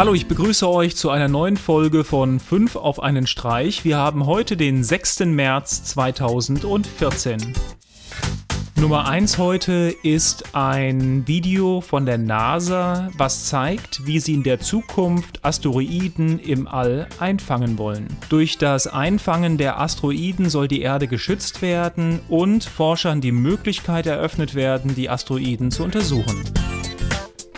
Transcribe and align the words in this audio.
Hallo, 0.00 0.14
ich 0.14 0.26
begrüße 0.26 0.66
euch 0.66 0.96
zu 0.96 1.10
einer 1.10 1.28
neuen 1.28 1.58
Folge 1.58 2.04
von 2.04 2.40
5 2.40 2.76
auf 2.76 3.02
einen 3.02 3.26
Streich. 3.26 3.84
Wir 3.84 3.98
haben 3.98 4.24
heute 4.24 4.56
den 4.56 4.82
6. 4.82 5.26
März 5.26 5.84
2014. 5.84 7.52
Nummer 8.76 9.06
1 9.06 9.36
heute 9.36 9.94
ist 10.02 10.54
ein 10.54 11.28
Video 11.28 11.82
von 11.82 12.06
der 12.06 12.16
NASA, 12.16 13.10
was 13.18 13.44
zeigt, 13.44 14.06
wie 14.06 14.20
sie 14.20 14.32
in 14.32 14.42
der 14.42 14.58
Zukunft 14.60 15.44
Asteroiden 15.44 16.38
im 16.38 16.66
All 16.66 17.06
einfangen 17.18 17.76
wollen. 17.76 18.08
Durch 18.30 18.56
das 18.56 18.86
Einfangen 18.86 19.58
der 19.58 19.78
Asteroiden 19.78 20.48
soll 20.48 20.66
die 20.66 20.80
Erde 20.80 21.08
geschützt 21.08 21.60
werden 21.60 22.20
und 22.30 22.64
Forschern 22.64 23.20
die 23.20 23.32
Möglichkeit 23.32 24.06
eröffnet 24.06 24.54
werden, 24.54 24.94
die 24.94 25.10
Asteroiden 25.10 25.70
zu 25.70 25.84
untersuchen. 25.84 26.42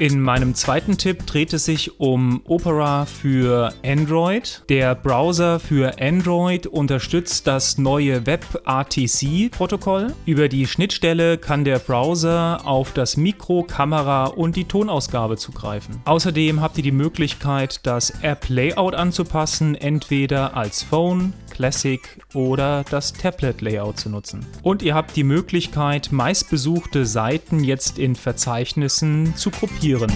In 0.03 0.21
meinem 0.21 0.57
zweiten 0.57 0.99
Tipp 0.99 1.27
dreht 1.27 1.53
es 1.53 1.65
sich 1.65 2.01
um 2.01 2.43
Opera 2.47 3.07
für 3.07 3.73
Android. 3.87 4.65
Der 4.69 4.97
Browser 4.97 5.61
für 5.61 6.01
Android 6.01 6.67
unterstützt 6.67 7.47
das 7.47 7.79
neue 7.79 8.27
WebRTC-Protokoll. 8.27 10.13
Über 10.27 10.49
die 10.49 10.67
Schnittstelle 10.67 11.39
kann 11.39 11.63
der 11.63 11.79
Browser 11.79 12.63
auf 12.65 12.91
das 12.91 13.17
Mikro, 13.17 13.63
Kamera 13.63 14.25
und 14.25 14.57
die 14.57 14.65
Tonausgabe 14.65 15.37
zugreifen. 15.37 16.03
Außerdem 16.05 16.61
habt 16.61 16.79
ihr 16.79 16.83
die 16.83 16.91
Möglichkeit, 16.91 17.87
das 17.87 18.11
App-Layout 18.23 18.97
anzupassen, 18.97 19.77
entweder 19.77 20.57
als 20.57 20.83
Phone, 20.83 21.33
Classic 21.53 22.01
oder 22.35 22.85
das 22.91 23.13
Tablet-Layout 23.13 23.99
zu 23.99 24.09
nutzen. 24.11 24.45
Und 24.63 24.83
ihr 24.83 24.95
habt 24.95 25.15
die 25.15 25.25
Möglichkeit, 25.25 26.11
meistbesuchte 26.11 27.07
Seiten 27.07 27.63
jetzt 27.63 27.99
in 27.99 28.17
Verzeichnissen 28.17 29.37
zu 29.37 29.51
gruppieren. 29.51 30.11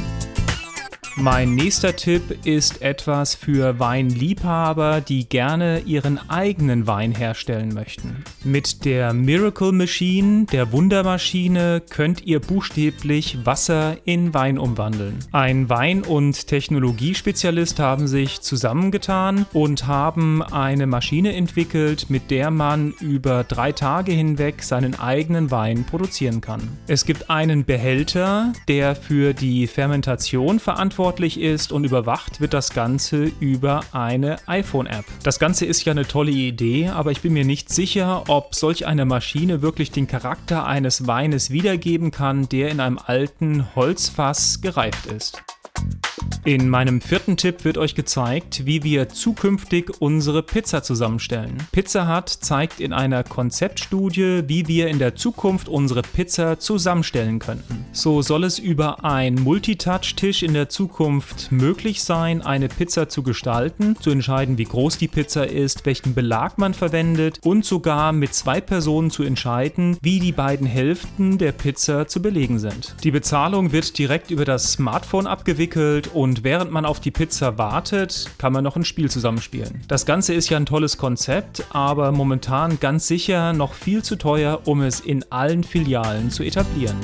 Mein 1.19 1.55
nächster 1.55 1.97
Tipp 1.97 2.45
ist 2.45 2.83
etwas 2.83 3.35
für 3.35 3.79
Weinliebhaber, 3.79 5.01
die 5.01 5.27
gerne 5.27 5.81
ihren 5.87 6.21
eigenen 6.29 6.87
Wein 6.87 7.13
herstellen 7.13 7.73
möchten. 7.73 8.23
Mit 8.45 8.85
der 8.85 9.15
Miracle 9.15 9.73
Machine, 9.73 10.45
der 10.53 10.73
Wundermaschine, 10.73 11.81
könnt 11.89 12.27
ihr 12.27 12.39
buchstäblich 12.39 13.39
Wasser 13.47 13.97
in 14.05 14.35
Wein 14.35 14.59
umwandeln. 14.59 15.19
Ein 15.33 15.71
Wein- 15.71 16.03
und 16.03 16.49
Technologiespezialist 16.49 17.79
haben 17.79 18.09
sich 18.09 18.43
zusammengetan 18.43 19.47
und 19.55 19.87
haben 19.87 20.43
eine 20.43 20.87
Maschine 20.87 21.35
entwickelt, 21.35 22.11
mit 22.11 22.31
der 22.31 22.51
man 22.51 22.93
über 23.01 23.43
drei 23.43 23.73
Tage 23.73 24.13
hinweg 24.13 24.63
seinen 24.63 24.95
eigenen 25.01 25.51
Wein 25.51 25.85
produzieren 25.85 26.43
kann. 26.43 26.77
Es 26.89 27.07
gibt 27.07 27.31
einen 27.31 27.65
Behälter, 27.65 28.53
der 28.69 28.95
für 28.95 29.33
die 29.33 29.67
Fermentation 29.67 30.61
verantwortlich 30.61 31.06
verantwortlich 31.07 31.41
ist 31.41 31.71
und 31.71 31.85
überwacht 31.85 32.41
wird 32.41 32.53
das 32.53 32.71
Ganze 32.71 33.31
über 33.39 33.83
eine 33.93 34.39
iPhone-App. 34.49 35.05
Das 35.23 35.39
Ganze 35.39 35.65
ist 35.65 35.85
ja 35.85 35.93
eine 35.93 36.05
tolle 36.05 36.33
Idee, 36.33 36.89
aber 36.89 37.13
ich 37.13 37.21
bin 37.21 37.33
mir 37.33 37.45
nicht 37.45 37.69
sicher, 37.69 38.25
ob 38.27 38.57
solch 38.57 38.89
eine 38.89 39.05
Maschine 39.05 39.63
wirklich 39.63 39.93
den 39.93 40.09
Charakter 40.09 40.67
eines 40.67 41.07
Weines 41.07 41.51
wiedergeben 41.51 42.11
kann, 42.11 42.49
der 42.49 42.71
in 42.71 42.81
einem 42.81 42.99
alten 42.99 43.73
Holzfass 43.77 44.61
gereift 44.61 45.07
ist. 45.07 45.41
In 46.47 46.69
meinem 46.69 47.01
vierten 47.01 47.37
Tipp 47.37 47.65
wird 47.65 47.77
euch 47.77 47.97
gezeigt, 47.97 48.67
wie 48.67 48.85
wir 48.85 49.09
zukünftig 49.09 49.91
unsere 49.99 50.45
Pizza 50.45 50.81
zusammenstellen. 50.81 51.57
Pizza 51.73 52.07
Hut 52.07 52.29
zeigt 52.29 52.79
in 52.79 52.93
einer 52.93 53.25
Konzeptstudie, 53.25 54.45
wie 54.47 54.69
wir 54.69 54.87
in 54.87 55.01
der 55.01 55.17
Zukunft 55.17 55.69
unsere 55.69 56.03
Pizza 56.03 56.61
zusammenstellen 56.61 57.41
könnten. 57.41 57.85
So 57.91 58.23
soll 58.23 58.45
es 58.45 58.61
über 58.61 59.05
einen 59.05 59.43
Multitouch-Tisch 59.43 60.45
in 60.45 60.55
der 60.55 60.69
Zukunft 60.69 61.51
möglich 61.51 62.05
sein, 62.05 62.43
eine 62.43 62.69
Pizza 62.69 63.09
zu 63.09 63.25
gestalten, 63.25 63.97
zu 63.99 64.11
entscheiden, 64.11 64.57
wie 64.57 64.67
groß 64.67 64.99
die 64.99 65.09
Pizza 65.09 65.51
ist, 65.51 65.85
welchen 65.85 66.15
Belag 66.15 66.59
man 66.59 66.75
verwendet 66.75 67.41
und 67.43 67.65
sogar 67.65 68.13
mit 68.13 68.35
zwei 68.35 68.61
Personen 68.61 69.11
zu 69.11 69.25
entscheiden, 69.25 69.99
wie 70.01 70.21
die 70.21 70.31
beiden 70.31 70.69
Hälften 70.69 71.39
der 71.39 71.51
Pizza 71.51 72.07
zu 72.07 72.23
belegen 72.23 72.61
sind. 72.61 72.95
Die 73.03 73.11
Bezahlung 73.11 73.73
wird 73.73 73.99
direkt 73.99 74.31
über 74.31 74.45
das 74.45 74.75
Smartphone 74.75 75.27
abgewickelt 75.27 76.15
und 76.37 76.45
während 76.45 76.71
man 76.71 76.85
auf 76.85 77.01
die 77.01 77.11
Pizza 77.11 77.57
wartet, 77.57 78.31
kann 78.37 78.53
man 78.53 78.63
noch 78.63 78.77
ein 78.77 78.85
Spiel 78.85 79.11
zusammenspielen. 79.11 79.81
Das 79.89 80.05
Ganze 80.05 80.35
ist 80.35 80.51
ja 80.51 80.59
ein 80.59 80.67
tolles 80.67 80.99
Konzept, 80.99 81.65
aber 81.71 82.13
momentan 82.13 82.79
ganz 82.79 83.09
sicher 83.09 83.55
noch 83.55 83.73
viel 83.73 84.03
zu 84.03 84.17
teuer, 84.17 84.61
um 84.67 84.83
es 84.83 85.01
in 85.01 85.25
allen 85.31 85.65
Filialen 85.65 86.31
zu 86.31 86.43
etablieren. 86.43 86.97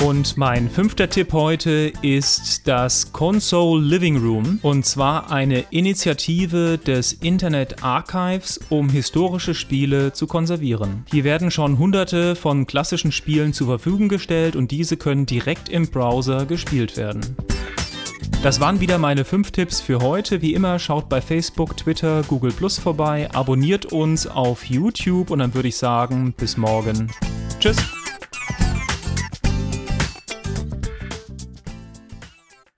Und 0.00 0.36
mein 0.36 0.68
fünfter 0.70 1.08
Tipp 1.08 1.32
heute 1.32 1.92
ist 2.02 2.66
das 2.66 3.12
Console 3.12 3.84
Living 3.84 4.16
Room 4.16 4.58
und 4.62 4.86
zwar 4.86 5.30
eine 5.30 5.66
Initiative 5.70 6.78
des 6.78 7.12
Internet 7.12 7.84
Archives, 7.84 8.58
um 8.70 8.88
historische 8.88 9.54
Spiele 9.54 10.12
zu 10.12 10.26
konservieren. 10.26 11.04
Hier 11.10 11.22
werden 11.22 11.50
schon 11.50 11.78
hunderte 11.78 12.34
von 12.34 12.66
klassischen 12.66 13.12
Spielen 13.12 13.52
zur 13.52 13.66
Verfügung 13.68 14.08
gestellt 14.08 14.56
und 14.56 14.70
diese 14.70 14.96
können 14.96 15.26
direkt 15.26 15.68
im 15.68 15.86
Browser 15.86 16.46
gespielt 16.46 16.96
werden. 16.96 17.20
Das 18.42 18.58
waren 18.58 18.80
wieder 18.80 18.96
meine 18.96 19.26
fünf 19.26 19.50
Tipps 19.50 19.82
für 19.82 20.00
heute. 20.00 20.40
Wie 20.40 20.54
immer, 20.54 20.78
schaut 20.78 21.10
bei 21.10 21.20
Facebook, 21.20 21.76
Twitter, 21.76 22.22
Google 22.26 22.52
Plus 22.52 22.78
vorbei, 22.78 23.28
abonniert 23.34 23.92
uns 23.92 24.26
auf 24.26 24.64
YouTube 24.64 25.30
und 25.30 25.40
dann 25.40 25.52
würde 25.52 25.68
ich 25.68 25.76
sagen, 25.76 26.32
bis 26.32 26.56
morgen. 26.56 27.12
Tschüss. 27.58 27.76